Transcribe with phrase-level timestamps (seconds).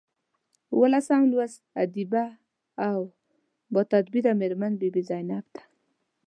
[0.73, 2.25] اوولسم لوست ادیبه
[2.89, 2.99] او
[3.73, 5.61] باتدبیره میرمن بي بي زینب ده.